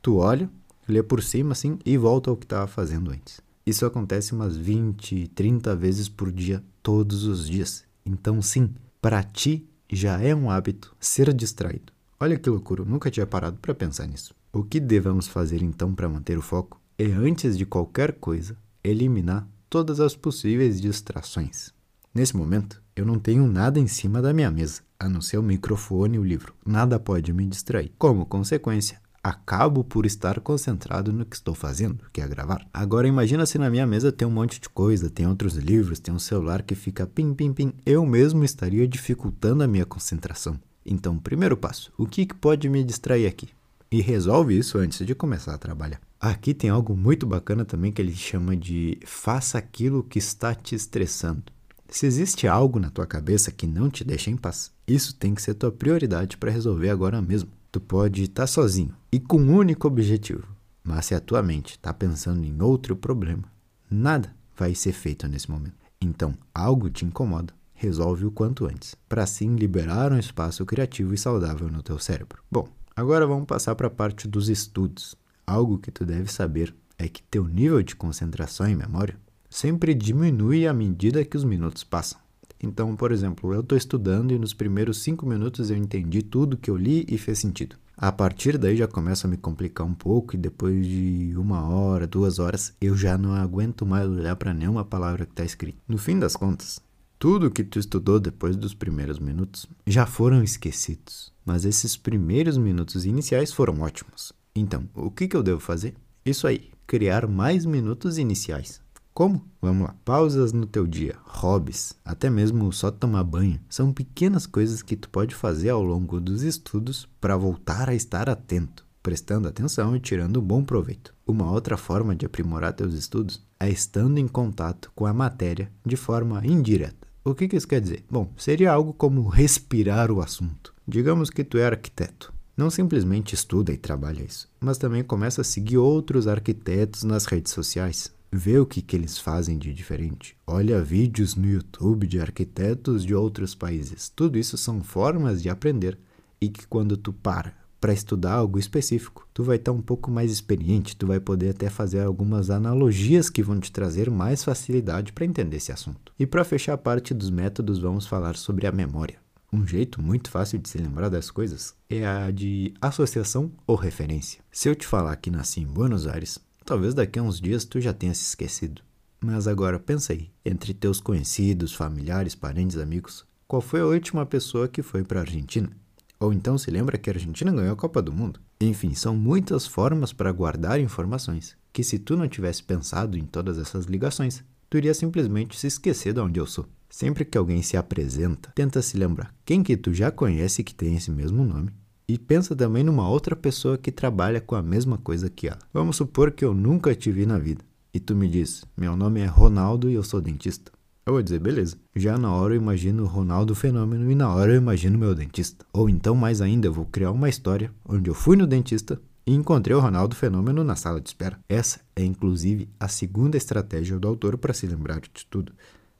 Tu 0.02 0.16
olha, 0.16 0.50
lê 0.88 1.00
por 1.00 1.22
cima 1.22 1.52
assim 1.52 1.78
e 1.86 1.96
volta 1.96 2.28
ao 2.28 2.36
que 2.36 2.44
estava 2.44 2.66
fazendo 2.66 3.12
antes. 3.12 3.40
Isso 3.64 3.86
acontece 3.86 4.32
umas 4.32 4.56
20, 4.56 5.28
30 5.28 5.76
vezes 5.76 6.08
por 6.08 6.32
dia, 6.32 6.62
todos 6.82 7.24
os 7.24 7.48
dias. 7.48 7.84
Então, 8.04 8.42
sim, 8.42 8.74
para 9.00 9.22
ti 9.22 9.64
já 9.88 10.20
é 10.20 10.34
um 10.34 10.50
hábito 10.50 10.94
ser 10.98 11.32
distraído. 11.32 11.92
Olha 12.18 12.36
que 12.36 12.50
loucura, 12.50 12.84
nunca 12.84 13.10
tinha 13.10 13.26
parado 13.26 13.58
para 13.60 13.74
pensar 13.74 14.08
nisso. 14.08 14.34
O 14.52 14.64
que 14.64 14.80
devemos 14.80 15.28
fazer 15.28 15.62
então 15.62 15.94
para 15.94 16.08
manter 16.08 16.36
o 16.36 16.42
foco 16.42 16.80
é, 16.98 17.04
antes 17.04 17.56
de 17.56 17.64
qualquer 17.64 18.14
coisa, 18.14 18.56
eliminar 18.82 19.48
todas 19.70 20.00
as 20.00 20.16
possíveis 20.16 20.80
distrações. 20.80 21.72
Nesse 22.14 22.36
momento, 22.36 22.82
eu 22.94 23.06
não 23.06 23.18
tenho 23.18 23.46
nada 23.46 23.78
em 23.78 23.86
cima 23.86 24.20
da 24.20 24.34
minha 24.34 24.50
mesa, 24.50 24.82
a 24.98 25.08
não 25.08 25.20
ser 25.20 25.38
o 25.38 25.42
microfone 25.42 26.16
e 26.16 26.18
o 26.18 26.24
livro. 26.24 26.54
Nada 26.66 27.00
pode 27.00 27.32
me 27.32 27.46
distrair. 27.46 27.92
Como 27.98 28.26
consequência, 28.26 29.00
acabo 29.22 29.84
por 29.84 30.04
estar 30.04 30.40
concentrado 30.40 31.12
no 31.12 31.24
que 31.24 31.36
estou 31.36 31.54
fazendo, 31.54 32.04
que 32.12 32.20
é 32.20 32.26
gravar. 32.26 32.66
Agora 32.74 33.06
imagina 33.06 33.46
se 33.46 33.56
na 33.56 33.70
minha 33.70 33.86
mesa 33.86 34.10
tem 34.10 34.26
um 34.26 34.32
monte 34.32 34.60
de 34.60 34.68
coisa, 34.68 35.08
tem 35.08 35.26
outros 35.26 35.54
livros, 35.54 36.00
tem 36.00 36.12
um 36.12 36.18
celular 36.18 36.62
que 36.62 36.74
fica 36.74 37.06
pim 37.06 37.32
pim 37.32 37.52
pim. 37.52 37.72
Eu 37.86 38.04
mesmo 38.04 38.42
estaria 38.42 38.86
dificultando 38.88 39.62
a 39.62 39.68
minha 39.68 39.86
concentração. 39.86 40.58
Então, 40.84 41.18
primeiro 41.18 41.56
passo, 41.56 41.92
o 41.96 42.06
que, 42.06 42.26
que 42.26 42.34
pode 42.34 42.68
me 42.68 42.82
distrair 42.82 43.26
aqui? 43.26 43.50
E 43.90 44.00
resolve 44.00 44.58
isso 44.58 44.78
antes 44.78 45.06
de 45.06 45.14
começar 45.14 45.54
a 45.54 45.58
trabalhar. 45.58 46.00
Aqui 46.18 46.54
tem 46.54 46.70
algo 46.70 46.96
muito 46.96 47.26
bacana 47.26 47.64
também 47.64 47.92
que 47.92 48.00
ele 48.00 48.14
chama 48.14 48.56
de 48.56 48.98
faça 49.04 49.58
aquilo 49.58 50.02
que 50.02 50.18
está 50.18 50.54
te 50.54 50.74
estressando. 50.74 51.44
Se 51.88 52.06
existe 52.06 52.48
algo 52.48 52.80
na 52.80 52.90
tua 52.90 53.06
cabeça 53.06 53.52
que 53.52 53.66
não 53.66 53.90
te 53.90 54.02
deixa 54.02 54.30
em 54.30 54.36
paz, 54.36 54.72
isso 54.88 55.14
tem 55.14 55.34
que 55.34 55.42
ser 55.42 55.54
tua 55.54 55.70
prioridade 55.70 56.38
para 56.38 56.50
resolver 56.50 56.88
agora 56.88 57.20
mesmo. 57.20 57.50
Tu 57.72 57.80
pode 57.80 58.24
estar 58.24 58.46
sozinho 58.46 58.94
e 59.10 59.18
com 59.18 59.38
um 59.38 59.56
único 59.56 59.88
objetivo, 59.88 60.46
mas 60.84 61.06
se 61.06 61.14
a 61.14 61.20
tua 61.20 61.42
mente 61.42 61.70
está 61.70 61.90
pensando 61.90 62.44
em 62.44 62.60
outro 62.60 62.94
problema, 62.94 63.44
nada 63.90 64.36
vai 64.54 64.74
ser 64.74 64.92
feito 64.92 65.26
nesse 65.26 65.50
momento. 65.50 65.78
Então, 65.98 66.34
algo 66.54 66.90
te 66.90 67.06
incomoda, 67.06 67.54
resolve 67.72 68.26
o 68.26 68.30
quanto 68.30 68.66
antes, 68.66 68.94
para 69.08 69.22
assim 69.22 69.56
liberar 69.56 70.12
um 70.12 70.18
espaço 70.18 70.66
criativo 70.66 71.14
e 71.14 71.18
saudável 71.18 71.70
no 71.70 71.82
teu 71.82 71.98
cérebro. 71.98 72.42
Bom, 72.50 72.68
agora 72.94 73.26
vamos 73.26 73.46
passar 73.46 73.74
para 73.74 73.86
a 73.86 73.90
parte 73.90 74.28
dos 74.28 74.50
estudos. 74.50 75.16
Algo 75.46 75.78
que 75.78 75.90
tu 75.90 76.04
deve 76.04 76.30
saber 76.30 76.74
é 76.98 77.08
que 77.08 77.22
teu 77.22 77.48
nível 77.48 77.82
de 77.82 77.96
concentração 77.96 78.68
e 78.68 78.76
memória 78.76 79.18
sempre 79.48 79.94
diminui 79.94 80.66
à 80.66 80.74
medida 80.74 81.24
que 81.24 81.38
os 81.38 81.44
minutos 81.44 81.84
passam. 81.84 82.20
Então, 82.62 82.94
por 82.94 83.10
exemplo, 83.10 83.52
eu 83.52 83.60
estou 83.60 83.76
estudando 83.76 84.32
e 84.32 84.38
nos 84.38 84.54
primeiros 84.54 85.02
cinco 85.02 85.26
minutos 85.26 85.70
eu 85.70 85.76
entendi 85.76 86.22
tudo 86.22 86.56
que 86.56 86.70
eu 86.70 86.76
li 86.76 87.04
e 87.08 87.18
fez 87.18 87.38
sentido. 87.40 87.76
A 87.96 88.10
partir 88.10 88.56
daí 88.56 88.76
já 88.76 88.88
começa 88.88 89.26
a 89.26 89.30
me 89.30 89.36
complicar 89.36 89.86
um 89.86 89.94
pouco 89.94 90.34
e 90.34 90.38
depois 90.38 90.86
de 90.86 91.34
uma 91.36 91.68
hora, 91.68 92.06
duas 92.06 92.38
horas, 92.38 92.74
eu 92.80 92.96
já 92.96 93.18
não 93.18 93.34
aguento 93.34 93.84
mais 93.84 94.08
olhar 94.08 94.34
para 94.36 94.54
nenhuma 94.54 94.84
palavra 94.84 95.26
que 95.26 95.32
está 95.32 95.44
escrita. 95.44 95.78
No 95.86 95.98
fim 95.98 96.18
das 96.18 96.34
contas, 96.34 96.80
tudo 97.18 97.50
que 97.50 97.62
tu 97.62 97.78
estudou 97.78 98.18
depois 98.18 98.56
dos 98.56 98.74
primeiros 98.74 99.20
minutos 99.20 99.66
já 99.86 100.06
foram 100.06 100.42
esquecidos, 100.42 101.32
mas 101.44 101.64
esses 101.64 101.96
primeiros 101.96 102.58
minutos 102.58 103.04
iniciais 103.04 103.52
foram 103.52 103.80
ótimos. 103.82 104.32
Então, 104.54 104.88
o 104.94 105.10
que, 105.10 105.28
que 105.28 105.36
eu 105.36 105.42
devo 105.42 105.60
fazer? 105.60 105.94
Isso 106.26 106.46
aí, 106.46 106.70
criar 106.86 107.28
mais 107.28 107.64
minutos 107.64 108.18
iniciais. 108.18 108.81
Como? 109.14 109.46
Vamos 109.60 109.86
lá. 109.86 109.94
Pausas 110.04 110.54
no 110.54 110.64
teu 110.64 110.86
dia, 110.86 111.16
hobbies, 111.24 111.94
até 112.02 112.30
mesmo 112.30 112.72
só 112.72 112.90
tomar 112.90 113.22
banho, 113.24 113.60
são 113.68 113.92
pequenas 113.92 114.46
coisas 114.46 114.80
que 114.80 114.96
tu 114.96 115.10
pode 115.10 115.34
fazer 115.34 115.68
ao 115.68 115.82
longo 115.82 116.18
dos 116.18 116.42
estudos 116.42 117.06
para 117.20 117.36
voltar 117.36 117.90
a 117.90 117.94
estar 117.94 118.30
atento, 118.30 118.86
prestando 119.02 119.46
atenção 119.46 119.94
e 119.94 120.00
tirando 120.00 120.40
bom 120.40 120.64
proveito. 120.64 121.14
Uma 121.26 121.50
outra 121.50 121.76
forma 121.76 122.16
de 122.16 122.24
aprimorar 122.24 122.72
teus 122.72 122.94
estudos 122.94 123.46
é 123.60 123.68
estando 123.68 124.18
em 124.18 124.26
contato 124.26 124.90
com 124.94 125.04
a 125.04 125.12
matéria 125.12 125.70
de 125.84 125.96
forma 125.96 126.44
indireta. 126.46 127.06
O 127.22 127.34
que, 127.34 127.46
que 127.46 127.56
isso 127.56 127.68
quer 127.68 127.80
dizer? 127.80 128.04
Bom, 128.10 128.32
seria 128.36 128.72
algo 128.72 128.94
como 128.94 129.28
respirar 129.28 130.10
o 130.10 130.20
assunto. 130.20 130.74
Digamos 130.88 131.28
que 131.30 131.44
tu 131.44 131.58
é 131.58 131.66
arquiteto. 131.66 132.32
Não 132.56 132.70
simplesmente 132.70 133.34
estuda 133.34 133.72
e 133.72 133.78
trabalha 133.78 134.22
isso, 134.22 134.48
mas 134.58 134.78
também 134.78 135.04
começa 135.04 135.40
a 135.42 135.44
seguir 135.44 135.78
outros 135.78 136.26
arquitetos 136.26 137.02
nas 137.02 137.24
redes 137.24 137.52
sociais, 137.52 138.12
vê 138.32 138.58
o 138.58 138.64
que, 138.64 138.80
que 138.80 138.96
eles 138.96 139.18
fazem 139.18 139.58
de 139.58 139.74
diferente. 139.74 140.34
Olha 140.46 140.82
vídeos 140.82 141.36
no 141.36 141.46
YouTube 141.46 142.06
de 142.06 142.18
arquitetos 142.18 143.04
de 143.04 143.14
outros 143.14 143.54
países. 143.54 144.08
Tudo 144.08 144.38
isso 144.38 144.56
são 144.56 144.82
formas 144.82 145.42
de 145.42 145.50
aprender 145.50 145.98
e 146.40 146.48
que 146.48 146.66
quando 146.66 146.96
tu 146.96 147.12
para 147.12 147.60
para 147.82 147.92
estudar 147.92 148.34
algo 148.34 148.60
específico, 148.60 149.26
tu 149.34 149.42
vai 149.42 149.56
estar 149.56 149.72
um 149.72 149.82
pouco 149.82 150.08
mais 150.08 150.30
experiente, 150.30 150.94
tu 150.96 151.04
vai 151.04 151.18
poder 151.18 151.50
até 151.50 151.68
fazer 151.68 151.98
algumas 151.98 152.48
analogias 152.48 153.28
que 153.28 153.42
vão 153.42 153.58
te 153.58 153.72
trazer 153.72 154.08
mais 154.08 154.44
facilidade 154.44 155.12
para 155.12 155.24
entender 155.24 155.56
esse 155.56 155.72
assunto. 155.72 156.12
E 156.16 156.24
para 156.24 156.44
fechar 156.44 156.74
a 156.74 156.78
parte 156.78 157.12
dos 157.12 157.28
métodos, 157.28 157.80
vamos 157.80 158.06
falar 158.06 158.36
sobre 158.36 158.68
a 158.68 158.72
memória. 158.72 159.18
Um 159.52 159.66
jeito 159.66 160.00
muito 160.00 160.30
fácil 160.30 160.60
de 160.60 160.68
se 160.68 160.78
lembrar 160.78 161.08
das 161.08 161.28
coisas 161.28 161.74
é 161.90 162.06
a 162.06 162.30
de 162.30 162.72
associação 162.80 163.50
ou 163.66 163.74
referência. 163.74 164.40
Se 164.52 164.68
eu 164.68 164.76
te 164.76 164.86
falar 164.86 165.16
que 165.16 165.28
nasci 165.28 165.60
em 165.60 165.66
Buenos 165.66 166.06
Aires, 166.06 166.38
Talvez 166.64 166.94
daqui 166.94 167.18
a 167.18 167.22
uns 167.22 167.40
dias 167.40 167.64
tu 167.64 167.80
já 167.80 167.92
tenha 167.92 168.14
se 168.14 168.22
esquecido. 168.22 168.82
Mas 169.20 169.46
agora 169.46 169.78
pensa 169.78 170.12
aí, 170.12 170.30
entre 170.44 170.74
teus 170.74 171.00
conhecidos, 171.00 171.72
familiares, 171.72 172.34
parentes, 172.34 172.76
amigos, 172.76 173.24
qual 173.46 173.62
foi 173.62 173.80
a 173.80 173.86
última 173.86 174.24
pessoa 174.26 174.66
que 174.66 174.82
foi 174.82 175.04
para 175.04 175.20
a 175.20 175.22
Argentina? 175.22 175.70
Ou 176.18 176.32
então 176.32 176.56
se 176.56 176.70
lembra 176.70 176.98
que 176.98 177.10
a 177.10 177.12
Argentina 177.12 177.52
ganhou 177.52 177.72
a 177.72 177.76
Copa 177.76 178.00
do 178.00 178.12
Mundo? 178.12 178.40
Enfim, 178.60 178.94
são 178.94 179.16
muitas 179.16 179.66
formas 179.66 180.12
para 180.12 180.32
guardar 180.32 180.80
informações, 180.80 181.56
que 181.72 181.82
se 181.82 181.98
tu 181.98 182.16
não 182.16 182.28
tivesse 182.28 182.62
pensado 182.62 183.18
em 183.18 183.24
todas 183.24 183.58
essas 183.58 183.86
ligações, 183.86 184.42
tu 184.70 184.78
iria 184.78 184.94
simplesmente 184.94 185.58
se 185.58 185.66
esquecer 185.66 186.12
de 186.12 186.20
onde 186.20 186.38
eu 186.38 186.46
sou. 186.46 186.66
Sempre 186.88 187.24
que 187.24 187.38
alguém 187.38 187.62
se 187.62 187.76
apresenta, 187.76 188.52
tenta 188.54 188.82
se 188.82 188.96
lembrar 188.96 189.34
quem 189.44 189.62
que 189.62 189.76
tu 189.76 189.92
já 189.92 190.10
conhece 190.10 190.62
que 190.62 190.74
tem 190.74 190.94
esse 190.94 191.10
mesmo 191.10 191.44
nome 191.44 191.70
e 192.12 192.18
pensa 192.18 192.54
também 192.54 192.84
numa 192.84 193.08
outra 193.08 193.34
pessoa 193.34 193.78
que 193.78 193.90
trabalha 193.90 194.38
com 194.38 194.54
a 194.54 194.60
mesma 194.60 194.98
coisa 194.98 195.30
que 195.30 195.48
ela. 195.48 195.58
Vamos 195.72 195.96
supor 195.96 196.30
que 196.30 196.44
eu 196.44 196.52
nunca 196.52 196.94
te 196.94 197.10
vi 197.10 197.24
na 197.24 197.38
vida 197.38 197.64
e 197.94 197.98
tu 197.98 198.14
me 198.14 198.28
diz: 198.28 198.66
Meu 198.76 198.94
nome 198.94 199.20
é 199.20 199.26
Ronaldo 199.26 199.88
e 199.88 199.94
eu 199.94 200.02
sou 200.02 200.20
dentista. 200.20 200.70
Eu 201.06 201.14
vou 201.14 201.22
dizer, 201.22 201.38
beleza. 201.38 201.76
Já 201.96 202.18
na 202.18 202.30
hora 202.30 202.52
eu 202.52 202.60
imagino 202.60 203.04
o 203.04 203.06
Ronaldo 203.06 203.54
Fenômeno 203.54 204.10
e 204.10 204.14
na 204.14 204.32
hora 204.32 204.52
eu 204.52 204.58
imagino 204.58 204.98
meu 204.98 205.14
dentista. 205.14 205.64
Ou 205.72 205.88
então, 205.88 206.14
mais 206.14 206.42
ainda, 206.42 206.68
eu 206.68 206.72
vou 206.72 206.84
criar 206.84 207.10
uma 207.10 207.30
história 207.30 207.72
onde 207.82 208.10
eu 208.10 208.14
fui 208.14 208.36
no 208.36 208.46
dentista 208.46 209.00
e 209.26 209.34
encontrei 209.34 209.74
o 209.74 209.80
Ronaldo 209.80 210.14
Fenômeno 210.14 210.62
na 210.62 210.76
sala 210.76 211.00
de 211.00 211.08
espera. 211.08 211.40
Essa 211.48 211.80
é, 211.96 212.04
inclusive, 212.04 212.68
a 212.78 212.88
segunda 212.88 213.38
estratégia 213.38 213.98
do 213.98 214.06
autor 214.06 214.36
para 214.36 214.52
se 214.52 214.66
lembrar 214.66 215.00
de 215.00 215.26
tudo: 215.30 215.52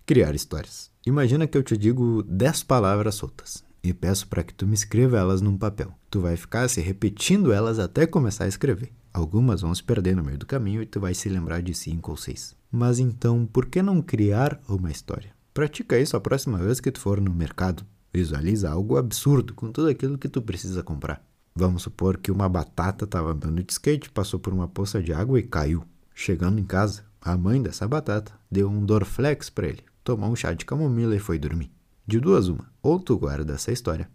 criar 0.05 0.35
histórias. 0.35 0.91
Imagina 1.07 1.47
que 1.47 1.57
eu 1.57 1.63
te 1.63 1.75
digo 1.75 2.23
10 2.25 2.65
palavras 2.65 3.15
soltas 3.15 3.65
e 3.83 3.95
peço 3.95 4.29
para 4.29 4.45
que 4.45 4.55
tu 4.55 4.67
me 4.67 4.75
escreva 4.75 5.19
elas 5.19 5.41
num 5.41 5.57
papel. 5.57 5.93
Tu 6.13 6.21
vai 6.21 6.37
ficar 6.37 6.69
se 6.69 6.79
repetindo 6.83 7.55
elas 7.55 7.79
até 7.79 8.07
começar 8.07 8.45
a 8.45 8.49
escrever. 8.49 8.93
Algumas 9.15 9.63
vão 9.63 9.75
se 9.75 9.83
perder 9.83 10.15
no 10.15 10.23
meio 10.23 10.37
do 10.37 10.45
caminho 10.45 10.83
e 10.83 10.87
tu 10.87 11.01
vai 11.01 11.15
se 11.15 11.27
lembrar 11.27 11.63
de 11.63 11.73
cinco 11.73 12.11
ou 12.11 12.19
seis. 12.19 12.55
Mas 12.71 12.99
então, 12.99 13.47
por 13.47 13.65
que 13.65 13.81
não 13.81 14.03
criar 14.03 14.61
uma 14.69 14.91
história? 14.91 15.35
Pratica 15.55 15.99
isso 15.99 16.15
a 16.15 16.21
próxima 16.21 16.59
vez 16.59 16.81
que 16.81 16.91
tu 16.91 17.01
for 17.01 17.19
no 17.19 17.33
mercado. 17.33 17.83
Visualiza 18.13 18.71
algo 18.71 18.99
absurdo 18.99 19.55
com 19.55 19.73
tudo 19.73 19.89
aquilo 19.89 20.19
que 20.19 20.29
tu 20.29 20.43
precisa 20.43 20.83
comprar. 20.83 21.25
Vamos 21.55 21.81
supor 21.81 22.19
que 22.19 22.31
uma 22.31 22.47
batata 22.47 23.07
estava 23.07 23.33
andando 23.33 23.63
de 23.63 23.73
skate, 23.73 24.11
passou 24.11 24.39
por 24.39 24.53
uma 24.53 24.69
poça 24.69 25.03
de 25.03 25.15
água 25.15 25.39
e 25.39 25.43
caiu. 25.43 25.83
Chegando 26.15 26.61
em 26.61 26.65
casa, 26.65 27.07
a 27.23 27.39
mãe 27.39 27.63
dessa 27.63 27.89
batata 27.89 28.35
deu 28.51 28.69
um 28.69 28.85
Dorflex 28.85 29.49
para 29.49 29.67
ele, 29.67 29.83
tomou 30.05 30.31
um 30.31 30.37
chá 30.37 30.53
de 30.53 30.67
camomila 30.67 31.17
e 31.17 31.19
foi 31.19 31.39
dormir. 31.39 31.71
De 32.07 32.21
duas 32.21 32.49
uma, 32.49 32.71
ou 32.83 33.01
tu 33.01 33.17
guarda 33.17 33.55
essa 33.55 33.73
história, 33.73 34.11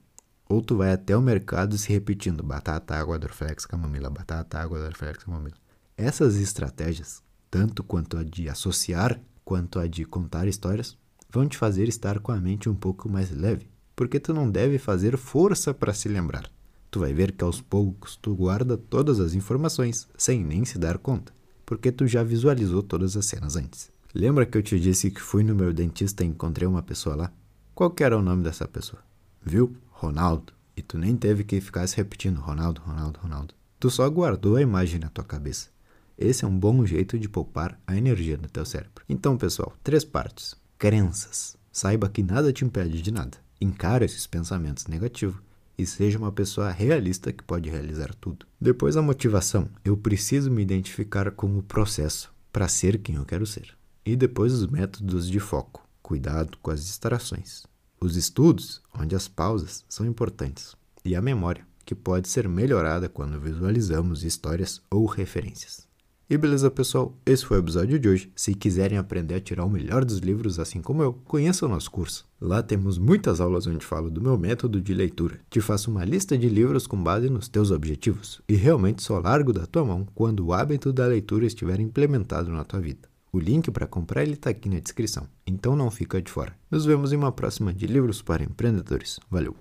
ou 0.50 0.62
tu 0.62 0.78
vai 0.78 0.92
até 0.92 1.16
o 1.16 1.22
mercado 1.22 1.78
se 1.78 1.92
repetindo 1.92 2.44
batata, 2.44 2.96
água, 2.96 3.20
dorflex, 3.20 3.66
camomila, 3.66 4.10
batata, 4.10 4.60
água, 4.60 4.80
dorflex, 4.80 5.24
camomila. 5.24 5.56
Essas 5.98 6.38
estratégias, 6.38 7.22
tanto 7.50 7.84
quanto 7.84 8.18
a 8.18 8.24
de 8.24 8.48
associar 8.50 9.20
quanto 9.44 9.80
a 9.80 9.88
de 9.88 10.04
contar 10.04 10.48
histórias, 10.48 10.98
vão 11.30 11.48
te 11.48 11.58
fazer 11.58 11.88
estar 11.88 12.20
com 12.20 12.32
a 12.32 12.38
mente 12.38 12.70
um 12.70 12.76
pouco 12.76 13.10
mais 13.10 13.32
leve, 13.32 13.70
porque 13.96 14.20
tu 14.20 14.34
não 14.34 14.50
deve 14.50 14.78
fazer 14.78 15.18
força 15.18 15.74
para 15.74 15.94
se 15.94 16.10
lembrar. 16.10 16.52
Tu 16.92 17.00
vai 17.00 17.14
ver 17.14 17.32
que 17.32 17.44
aos 17.44 17.62
poucos 17.62 18.16
tu 18.16 18.36
guarda 18.36 18.78
todas 18.78 19.20
as 19.20 19.34
informações 19.34 20.08
sem 20.18 20.44
nem 20.44 20.66
se 20.66 20.78
dar 20.78 20.98
conta, 20.98 21.34
porque 21.66 21.92
tu 21.92 22.08
já 22.08 22.24
visualizou 22.24 22.84
todas 22.84 23.16
as 23.16 23.26
cenas 23.26 23.56
antes. 23.56 23.90
Lembra 24.14 24.46
que 24.46 24.58
eu 24.58 24.64
te 24.64 24.80
disse 24.80 25.12
que 25.12 25.22
fui 25.22 25.44
no 25.44 25.56
meu 25.56 25.74
dentista 25.74 26.24
e 26.24 26.28
encontrei 26.28 26.68
uma 26.68 26.82
pessoa 26.82 27.16
lá? 27.16 27.32
Qual 27.74 27.92
que 27.92 28.04
era 28.04 28.18
o 28.18 28.22
nome 28.22 28.44
dessa 28.44 28.68
pessoa? 28.68 29.02
Viu? 29.42 29.76
Ronaldo. 29.98 30.54
E 30.76 30.82
tu 30.82 30.98
nem 30.98 31.18
teve 31.18 31.44
que 31.44 31.60
ficar 31.60 31.88
se 31.88 31.98
repetindo 31.98 32.40
Ronaldo, 32.40 32.82
Ronaldo, 32.82 33.20
Ronaldo. 33.20 33.56
Tu 33.80 33.90
só 33.90 34.08
guardou 34.08 34.56
a 34.56 34.62
imagem 34.62 35.00
na 35.00 35.10
tua 35.10 35.24
cabeça. 35.24 35.70
Esse 36.16 36.46
é 36.46 36.48
um 36.48 36.58
bom 36.58 36.86
jeito 36.86 37.18
de 37.18 37.28
poupar 37.28 37.80
a 37.86 37.96
energia 37.96 38.38
do 38.38 38.48
teu 38.48 38.64
cérebro. 38.64 39.04
Então, 39.10 39.38
pessoal, 39.38 39.76
três 39.84 40.04
partes. 40.04 40.56
Crenças. 40.78 41.58
Saiba 41.72 42.10
que 42.10 42.22
nada 42.22 42.54
te 42.54 42.64
impede 42.64 43.02
de 43.02 43.12
nada. 43.12 43.38
Encare 43.60 44.06
esses 44.06 44.28
pensamentos 44.28 44.86
negativos 44.86 45.42
e 45.76 45.86
seja 45.86 46.20
uma 46.20 46.32
pessoa 46.32 46.72
realista 46.72 47.34
que 47.34 47.44
pode 47.44 47.70
realizar 47.70 48.14
tudo. 48.16 48.46
Depois 48.62 48.96
a 48.98 49.02
motivação. 49.02 49.68
Eu 49.84 49.98
preciso 49.98 50.52
me 50.52 50.62
identificar 50.62 51.32
com 51.32 51.58
o 51.58 51.64
processo 51.64 52.32
para 52.52 52.68
ser 52.68 53.00
quem 53.00 53.16
eu 53.16 53.26
quero 53.26 53.46
ser. 53.46 53.76
E 54.06 54.16
depois 54.16 54.54
os 54.54 54.68
métodos 54.68 55.28
de 55.30 55.40
foco 55.40 55.88
cuidado 56.04 56.58
com 56.62 56.72
as 56.72 56.86
distrações. 56.86 57.66
Os 58.00 58.16
estudos, 58.16 58.82
onde 58.94 59.16
as 59.16 59.28
pausas 59.28 59.84
são 59.90 60.06
importantes, 60.06 60.76
e 61.04 61.16
a 61.16 61.22
memória, 61.22 61.66
que 61.84 61.96
pode 61.96 62.28
ser 62.28 62.48
melhorada 62.48 63.10
quando 63.10 63.40
visualizamos 63.40 64.24
histórias 64.24 64.82
ou 64.92 65.06
referências. 65.06 65.88
E 66.30 66.38
beleza, 66.38 66.70
pessoal? 66.70 67.18
Esse 67.26 67.46
foi 67.46 67.58
o 67.58 67.62
episódio 67.62 67.98
de 67.98 68.08
hoje. 68.08 68.32
Se 68.36 68.54
quiserem 68.54 68.98
aprender 68.98 69.36
a 69.36 69.40
tirar 69.40 69.64
o 69.64 69.70
melhor 69.70 70.04
dos 70.06 70.18
livros, 70.18 70.60
assim 70.60 70.82
como 70.82 71.02
eu, 71.02 71.14
conheça 71.26 71.66
o 71.66 71.70
nosso 71.70 71.90
curso. 71.90 72.28
Lá 72.40 72.62
temos 72.62 72.98
muitas 72.98 73.40
aulas 73.40 73.66
onde 73.66 73.86
falo 73.86 74.12
do 74.12 74.22
meu 74.22 74.38
método 74.38 74.80
de 74.82 74.94
leitura. 74.94 75.40
Te 75.50 75.62
faço 75.62 75.90
uma 75.90 76.04
lista 76.04 76.38
de 76.38 76.50
livros 76.50 76.86
com 76.86 77.02
base 77.02 77.30
nos 77.30 77.48
teus 77.48 77.72
objetivos 77.72 78.42
e 78.48 78.56
realmente 78.56 79.02
só 79.02 79.18
largo 79.20 79.54
da 79.54 79.66
tua 79.66 79.86
mão 79.86 80.06
quando 80.14 80.46
o 80.46 80.54
hábito 80.54 80.92
da 80.92 81.08
leitura 81.08 81.46
estiver 81.46 81.80
implementado 81.80 82.52
na 82.52 82.66
tua 82.66 82.82
vida. 82.82 83.08
O 83.38 83.40
link 83.40 83.70
para 83.70 83.86
comprar 83.86 84.24
ele 84.24 84.34
está 84.34 84.50
aqui 84.50 84.68
na 84.68 84.80
descrição, 84.80 85.28
então 85.46 85.76
não 85.76 85.92
fica 85.92 86.20
de 86.20 86.32
fora. 86.32 86.58
Nos 86.72 86.86
vemos 86.86 87.14
em 87.14 87.18
uma 87.18 87.32
próxima 87.32 87.72
de 87.72 87.86
Livros 87.86 88.20
para 88.20 88.44
Empreendedores. 88.44 89.20
Valeu! 89.30 89.56